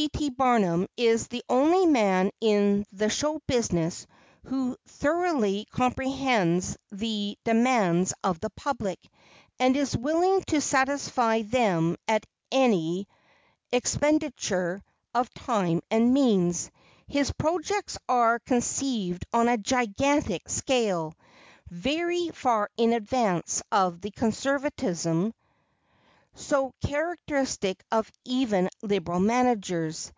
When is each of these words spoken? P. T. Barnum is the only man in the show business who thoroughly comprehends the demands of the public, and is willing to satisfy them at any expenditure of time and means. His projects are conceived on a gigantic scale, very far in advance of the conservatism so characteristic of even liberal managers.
P. 0.00 0.08
T. 0.08 0.30
Barnum 0.30 0.86
is 0.96 1.26
the 1.28 1.44
only 1.46 1.84
man 1.84 2.30
in 2.40 2.86
the 2.90 3.10
show 3.10 3.38
business 3.46 4.06
who 4.46 4.74
thoroughly 4.86 5.66
comprehends 5.72 6.78
the 6.90 7.36
demands 7.44 8.14
of 8.24 8.40
the 8.40 8.48
public, 8.48 8.98
and 9.58 9.76
is 9.76 9.94
willing 9.94 10.40
to 10.44 10.62
satisfy 10.62 11.42
them 11.42 11.96
at 12.08 12.24
any 12.50 13.08
expenditure 13.72 14.80
of 15.14 15.30
time 15.34 15.82
and 15.90 16.14
means. 16.14 16.70
His 17.06 17.30
projects 17.32 17.98
are 18.08 18.38
conceived 18.38 19.26
on 19.34 19.48
a 19.48 19.58
gigantic 19.58 20.48
scale, 20.48 21.12
very 21.68 22.30
far 22.30 22.70
in 22.78 22.94
advance 22.94 23.60
of 23.70 24.00
the 24.00 24.10
conservatism 24.12 25.34
so 26.32 26.72
characteristic 26.86 27.82
of 27.90 28.10
even 28.24 28.70
liberal 28.82 29.18
managers. 29.20 30.12